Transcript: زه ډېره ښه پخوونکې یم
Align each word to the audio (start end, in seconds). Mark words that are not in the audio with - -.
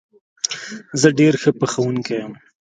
زه 1.01 1.07
ډېره 1.19 1.37
ښه 1.43 1.51
پخوونکې 1.59 2.13
یم 2.21 2.33